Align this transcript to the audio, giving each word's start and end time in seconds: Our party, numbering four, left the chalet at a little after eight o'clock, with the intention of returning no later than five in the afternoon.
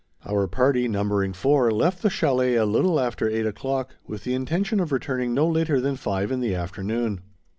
Our 0.25 0.47
party, 0.47 0.87
numbering 0.87 1.31
four, 1.31 1.69
left 1.69 2.01
the 2.01 2.09
chalet 2.09 2.55
at 2.57 2.63
a 2.63 2.65
little 2.65 2.99
after 2.99 3.29
eight 3.29 3.45
o'clock, 3.45 3.93
with 4.07 4.23
the 4.23 4.33
intention 4.33 4.79
of 4.79 4.91
returning 4.91 5.35
no 5.35 5.47
later 5.47 5.79
than 5.79 5.95
five 5.95 6.31
in 6.31 6.39
the 6.39 6.55
afternoon. 6.55 7.21